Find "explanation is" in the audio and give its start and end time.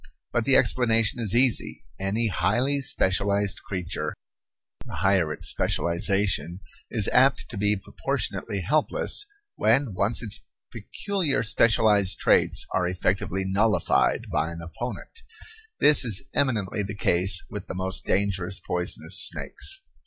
0.55-1.35